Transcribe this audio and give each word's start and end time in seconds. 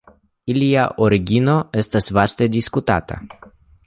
Ilia 0.51 0.85
origino 1.07 1.57
estas 1.81 2.09
vaste 2.19 2.47
diskutata. 2.57 3.19